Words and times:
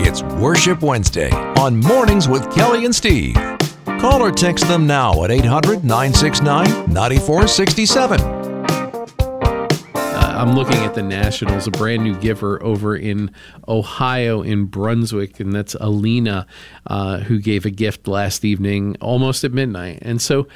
It's 0.00 0.22
Worship 0.22 0.80
Wednesday 0.80 1.30
on 1.30 1.78
Mornings 1.80 2.28
with 2.28 2.50
Kelly 2.54 2.84
and 2.84 2.94
Steve. 2.94 3.34
Call 4.00 4.22
or 4.22 4.30
text 4.30 4.66
them 4.68 4.86
now 4.86 5.24
at 5.24 5.30
800 5.30 5.84
969 5.84 6.92
9467. 6.92 8.20
Uh, 8.20 9.66
I'm 9.94 10.54
looking 10.54 10.76
at 10.76 10.94
the 10.94 11.02
Nationals, 11.02 11.66
a 11.66 11.70
brand 11.72 12.04
new 12.04 12.14
giver 12.20 12.62
over 12.62 12.96
in 12.96 13.32
Ohio, 13.66 14.40
in 14.42 14.66
Brunswick, 14.66 15.40
and 15.40 15.52
that's 15.52 15.74
Alina, 15.80 16.46
uh, 16.86 17.18
who 17.18 17.40
gave 17.40 17.66
a 17.66 17.70
gift 17.70 18.06
last 18.06 18.44
evening 18.44 18.96
almost 19.00 19.42
at 19.44 19.52
midnight. 19.52 19.98
And 20.02 20.22
so 20.22 20.46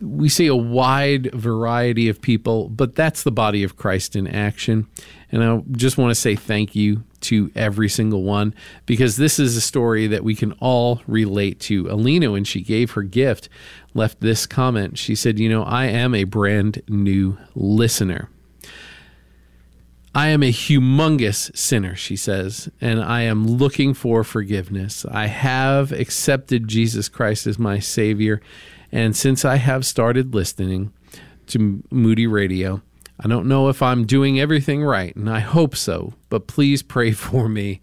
we 0.00 0.28
see 0.28 0.46
a 0.46 0.56
wide 0.56 1.32
variety 1.32 2.08
of 2.08 2.22
people, 2.22 2.68
but 2.68 2.94
that's 2.94 3.22
the 3.22 3.30
body 3.30 3.62
of 3.62 3.76
Christ 3.76 4.16
in 4.16 4.26
action. 4.26 4.86
And 5.30 5.44
I 5.44 5.62
just 5.72 5.98
want 5.98 6.10
to 6.10 6.14
say 6.14 6.36
thank 6.36 6.74
you 6.74 7.04
to 7.22 7.50
every 7.54 7.88
single 7.88 8.22
one 8.22 8.54
because 8.86 9.16
this 9.16 9.38
is 9.38 9.56
a 9.56 9.60
story 9.60 10.06
that 10.06 10.24
we 10.24 10.34
can 10.34 10.52
all 10.52 11.02
relate 11.06 11.60
to. 11.60 11.88
Alina, 11.90 12.32
when 12.32 12.44
she 12.44 12.62
gave 12.62 12.92
her 12.92 13.02
gift, 13.02 13.48
left 13.94 14.20
this 14.20 14.46
comment. 14.46 14.98
She 14.98 15.14
said, 15.14 15.38
You 15.38 15.48
know, 15.48 15.62
I 15.62 15.86
am 15.86 16.14
a 16.14 16.24
brand 16.24 16.82
new 16.88 17.36
listener. 17.54 18.30
I 20.20 20.26
am 20.28 20.42
a 20.42 20.52
humongous 20.52 21.56
sinner, 21.56 21.96
she 21.96 22.14
says, 22.14 22.68
and 22.78 23.02
I 23.02 23.22
am 23.22 23.46
looking 23.46 23.94
for 23.94 24.22
forgiveness. 24.22 25.06
I 25.10 25.28
have 25.28 25.92
accepted 25.92 26.68
Jesus 26.68 27.08
Christ 27.08 27.46
as 27.46 27.58
my 27.58 27.78
Savior, 27.78 28.42
and 28.92 29.16
since 29.16 29.46
I 29.46 29.56
have 29.56 29.86
started 29.86 30.34
listening 30.34 30.92
to 31.46 31.82
Moody 31.90 32.26
Radio, 32.26 32.82
I 33.18 33.28
don't 33.28 33.48
know 33.48 33.70
if 33.70 33.80
I'm 33.80 34.04
doing 34.04 34.38
everything 34.38 34.84
right, 34.84 35.16
and 35.16 35.30
I 35.30 35.38
hope 35.38 35.74
so, 35.74 36.12
but 36.28 36.46
please 36.46 36.82
pray 36.82 37.12
for 37.28 37.48
me. 37.48 37.80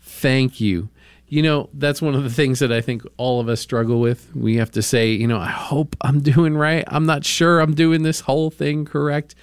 Thank 0.00 0.62
you. 0.62 0.88
You 1.28 1.42
know, 1.42 1.68
that's 1.74 2.00
one 2.00 2.14
of 2.14 2.22
the 2.24 2.30
things 2.30 2.60
that 2.60 2.72
I 2.72 2.80
think 2.80 3.02
all 3.18 3.40
of 3.40 3.48
us 3.50 3.60
struggle 3.60 4.00
with. 4.00 4.34
We 4.34 4.56
have 4.56 4.70
to 4.70 4.80
say, 4.80 5.10
you 5.10 5.26
know, 5.26 5.38
I 5.38 5.50
hope 5.50 5.96
I'm 6.00 6.20
doing 6.32 6.56
right. 6.56 6.84
I'm 6.86 7.04
not 7.04 7.26
sure 7.26 7.60
I'm 7.60 7.74
doing 7.74 8.04
this 8.04 8.20
whole 8.20 8.48
thing 8.48 8.86
correct 8.86 9.34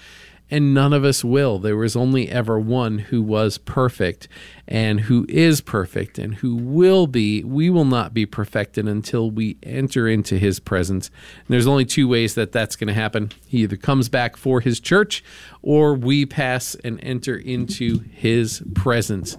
and 0.51 0.73
none 0.73 0.91
of 0.91 1.05
us 1.05 1.23
will. 1.23 1.57
There 1.57 1.77
was 1.77 1.95
only 1.95 2.29
ever 2.29 2.59
one 2.59 2.99
who 2.99 3.21
was 3.21 3.57
perfect 3.57 4.27
and 4.67 4.99
who 4.99 5.25
is 5.29 5.61
perfect 5.61 6.19
and 6.19 6.35
who 6.35 6.57
will 6.57 7.07
be. 7.07 7.41
We 7.41 7.69
will 7.69 7.85
not 7.85 8.13
be 8.13 8.25
perfected 8.25 8.85
until 8.85 9.31
we 9.31 9.57
enter 9.63 10.09
into 10.09 10.37
his 10.37 10.59
presence. 10.59 11.07
And 11.07 11.47
there's 11.47 11.67
only 11.67 11.85
two 11.85 12.07
ways 12.07 12.35
that 12.35 12.51
that's 12.51 12.75
going 12.75 12.89
to 12.89 12.93
happen. 12.93 13.31
He 13.47 13.59
either 13.59 13.77
comes 13.77 14.09
back 14.09 14.35
for 14.35 14.59
his 14.59 14.81
church 14.81 15.23
or 15.61 15.93
we 15.93 16.25
pass 16.25 16.75
and 16.83 17.01
enter 17.01 17.37
into 17.37 17.99
his 18.11 18.61
presence. 18.75 19.37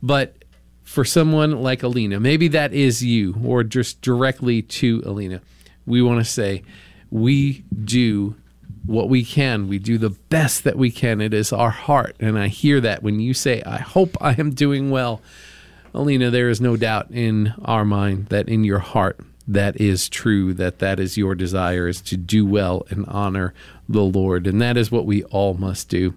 But 0.00 0.44
for 0.84 1.04
someone 1.04 1.60
like 1.60 1.82
Alina, 1.82 2.20
maybe 2.20 2.46
that 2.48 2.72
is 2.72 3.02
you 3.02 3.34
or 3.44 3.64
just 3.64 4.00
directly 4.00 4.62
to 4.62 5.02
Alina, 5.04 5.40
we 5.86 6.02
want 6.02 6.24
to 6.24 6.30
say, 6.30 6.62
we 7.10 7.64
do 7.84 8.36
what 8.84 9.08
we 9.08 9.24
can. 9.24 9.68
We 9.68 9.78
do 9.78 9.98
the 9.98 10.10
best 10.10 10.64
that 10.64 10.76
we 10.76 10.90
can. 10.90 11.20
It 11.20 11.34
is 11.34 11.52
our 11.52 11.70
heart. 11.70 12.16
And 12.20 12.38
I 12.38 12.48
hear 12.48 12.80
that 12.80 13.02
when 13.02 13.20
you 13.20 13.34
say, 13.34 13.62
I 13.62 13.78
hope 13.78 14.16
I 14.20 14.34
am 14.34 14.50
doing 14.50 14.90
well. 14.90 15.20
Alina, 15.94 16.30
there 16.30 16.48
is 16.48 16.60
no 16.60 16.76
doubt 16.76 17.10
in 17.10 17.54
our 17.64 17.84
mind 17.84 18.26
that 18.26 18.48
in 18.48 18.64
your 18.64 18.78
heart 18.78 19.20
that 19.46 19.80
is 19.80 20.08
true, 20.08 20.54
that 20.54 20.78
that 20.78 20.98
is 20.98 21.16
your 21.16 21.34
desire 21.34 21.88
is 21.88 22.00
to 22.02 22.16
do 22.16 22.46
well 22.46 22.86
and 22.90 23.04
honor 23.06 23.52
the 23.88 24.02
Lord. 24.02 24.46
And 24.46 24.60
that 24.62 24.76
is 24.76 24.90
what 24.90 25.06
we 25.06 25.24
all 25.24 25.54
must 25.54 25.88
do. 25.88 26.14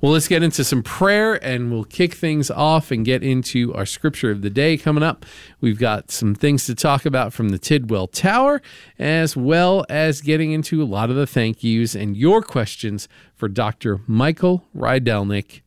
Well, 0.00 0.12
let's 0.12 0.28
get 0.28 0.42
into 0.42 0.64
some 0.64 0.82
prayer 0.82 1.34
and 1.44 1.70
we'll 1.70 1.84
kick 1.84 2.14
things 2.14 2.50
off 2.50 2.90
and 2.90 3.04
get 3.04 3.22
into 3.22 3.74
our 3.74 3.86
scripture 3.86 4.30
of 4.30 4.42
the 4.42 4.50
day 4.50 4.76
coming 4.76 5.02
up. 5.02 5.26
We've 5.60 5.78
got 5.78 6.10
some 6.10 6.34
things 6.34 6.66
to 6.66 6.74
talk 6.74 7.04
about 7.04 7.32
from 7.32 7.50
the 7.50 7.58
Tidwell 7.58 8.06
Tower, 8.06 8.62
as 8.98 9.36
well 9.36 9.84
as 9.88 10.20
getting 10.20 10.52
into 10.52 10.82
a 10.82 10.84
lot 10.84 11.10
of 11.10 11.16
the 11.16 11.26
thank 11.26 11.62
yous 11.62 11.94
and 11.94 12.16
your 12.16 12.42
questions 12.42 13.08
for 13.34 13.48
Dr. 13.48 14.00
Michael 14.06 14.64
Rydelnik 14.74 15.60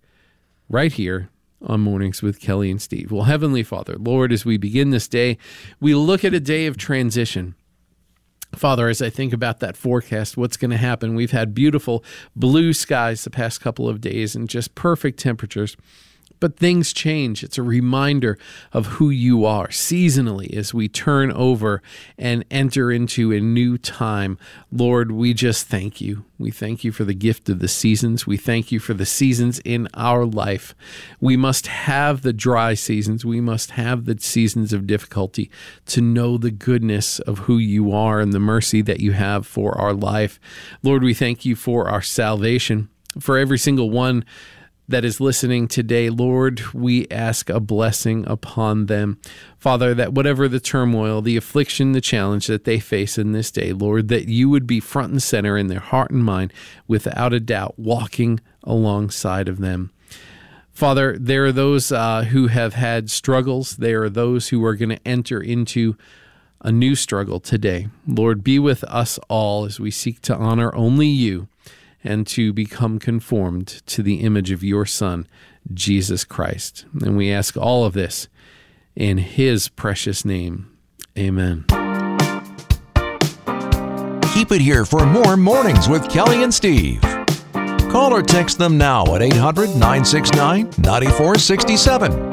right 0.70 0.92
here 0.92 1.30
on 1.62 1.80
Mornings 1.80 2.22
with 2.22 2.40
Kelly 2.40 2.70
and 2.70 2.82
Steve. 2.82 3.12
Well, 3.12 3.24
Heavenly 3.24 3.64
Father, 3.64 3.96
Lord, 3.98 4.34
as 4.34 4.46
we 4.46 4.58
begin 4.58 4.90
this 4.90 5.08
day, 5.08 5.38
we 5.80 5.96
look 5.96 6.26
at 6.26 6.34
a 6.34 6.40
day 6.40 6.66
of 6.66 6.78
transition. 6.78 7.56
Father, 8.56 8.88
as 8.88 9.02
I 9.02 9.10
think 9.10 9.34
about 9.34 9.60
that 9.60 9.76
forecast, 9.76 10.38
what's 10.38 10.58
going 10.58 10.72
to 10.72 10.78
happen? 10.78 11.16
We've 11.16 11.32
had 11.32 11.54
beautiful 11.54 12.04
blue 12.36 12.74
skies 12.74 13.24
the 13.24 13.30
past 13.30 13.62
couple 13.62 13.90
of 13.90 14.00
days 14.00 14.36
and 14.36 14.48
just 14.48 14.76
perfect 14.76 15.20
temperatures. 15.20 15.76
But 16.44 16.58
things 16.58 16.92
change. 16.92 17.42
It's 17.42 17.58
a 17.58 17.64
reminder 17.64 18.38
of 18.74 18.86
who 18.98 19.10
you 19.10 19.46
are 19.46 19.70
seasonally 19.70 20.54
as 20.54 20.74
we 20.74 20.90
turn 20.90 21.32
over 21.32 21.82
and 22.18 22.44
enter 22.52 22.92
into 22.92 23.32
a 23.32 23.40
new 23.40 23.78
time. 23.78 24.38
Lord, 24.70 25.14
we 25.14 25.34
just 25.34 25.68
thank 25.68 26.02
you. 26.02 26.26
We 26.38 26.52
thank 26.52 26.84
you 26.84 26.92
for 26.92 27.06
the 27.06 27.14
gift 27.14 27.48
of 27.48 27.60
the 27.60 27.70
seasons. 27.70 28.28
We 28.28 28.36
thank 28.36 28.74
you 28.74 28.82
for 28.82 28.94
the 28.94 29.06
seasons 29.06 29.60
in 29.64 29.88
our 29.94 30.26
life. 30.26 30.76
We 31.22 31.38
must 31.38 31.68
have 31.68 32.24
the 32.24 32.34
dry 32.34 32.74
seasons. 32.74 33.24
We 33.24 33.40
must 33.40 33.72
have 33.72 34.04
the 34.04 34.20
seasons 34.20 34.74
of 34.74 34.86
difficulty 34.86 35.50
to 35.86 36.02
know 36.02 36.38
the 36.38 36.52
goodness 36.52 37.20
of 37.20 37.38
who 37.40 37.58
you 37.58 37.94
are 37.94 38.20
and 38.20 38.34
the 38.34 38.40
mercy 38.40 38.82
that 38.82 39.00
you 39.00 39.14
have 39.14 39.48
for 39.48 39.80
our 39.80 39.94
life. 39.94 40.42
Lord, 40.84 41.04
we 41.04 41.14
thank 41.14 41.46
you 41.46 41.56
for 41.56 41.88
our 41.88 42.02
salvation, 42.02 42.90
for 43.18 43.38
every 43.38 43.60
single 43.60 43.90
one 43.90 44.26
that 44.88 45.06
is 45.06 45.22
listening 45.22 45.68
today, 45.68 46.10
Lord, 46.10 46.74
we 46.74 47.08
ask 47.10 47.50
a 47.50 47.60
blessing 47.60 48.26
upon 48.28 48.88
them. 48.88 49.20
Father, 49.58 49.94
that 49.94 50.14
whatever 50.14 50.48
the 50.48 50.60
turmoil, 50.60 51.22
the 51.22 51.38
affliction, 51.38 51.94
the 51.94 52.02
challenge 52.02 52.48
that 52.48 52.66
they 52.66 52.80
face 52.80 53.18
in 53.18 53.32
this 53.32 53.50
day, 53.50 53.72
Lord, 53.72 54.10
that 54.10 54.28
you 54.28 54.50
would 54.50 54.68
be 54.68 54.80
front 54.80 55.12
and 55.12 55.24
center 55.24 55.58
in 55.58 55.68
their 55.68 55.80
heart 55.80 56.12
and 56.12 56.24
mind, 56.24 56.52
without 56.88 57.34
a 57.34 57.40
doubt, 57.40 57.80
walking 57.80 58.40
alongside 58.64 59.48
of 59.48 59.60
them. 59.60 59.92
Father, 60.74 61.18
there 61.18 61.46
are 61.46 61.52
those 61.52 61.92
uh, 61.92 62.24
who 62.24 62.48
have 62.48 62.74
had 62.74 63.10
struggles. 63.10 63.78
There 63.78 64.04
are 64.04 64.10
those 64.10 64.50
who 64.50 64.64
are 64.66 64.76
going 64.76 64.90
to 64.90 65.08
enter 65.08 65.40
into 65.40 65.96
a 66.62 66.72
new 66.72 66.96
struggle 66.96 67.40
today. 67.40 67.88
Lord, 68.08 68.44
be 68.44 68.58
with 68.58 68.84
us 68.86 69.20
all 69.30 69.66
as 69.66 69.80
we 69.80 69.92
seek 69.92 70.22
to 70.22 70.36
honor 70.36 70.74
only 70.76 71.08
you 71.08 71.48
and 72.04 72.28
to 72.28 72.54
become 72.54 73.00
conformed 73.00 73.68
to 73.88 74.04
the 74.04 74.22
image 74.22 74.52
of 74.52 74.64
your 74.64 74.86
Son, 74.86 75.28
Jesus 75.74 76.24
Christ. 76.24 76.86
And 77.02 77.16
we 77.16 77.32
ask 77.32 77.56
all 77.56 77.86
of 77.86 77.94
this 77.94 78.28
in 78.96 79.18
his 79.18 79.70
precious 79.70 80.26
name. 80.26 80.70
Amen. 81.18 81.66
Keep 84.34 84.52
it 84.52 84.62
here 84.62 84.84
for 84.84 85.06
more 85.06 85.38
mornings 85.38 85.88
with 85.88 86.10
Kelly 86.10 86.44
and 86.44 86.54
Steve. 86.54 87.02
Call 87.92 88.12
or 88.12 88.24
text 88.24 88.58
them 88.58 88.78
now 88.78 89.04
at 89.16 89.22
800 89.22 89.70
969 89.70 90.72
9467. 90.80 92.33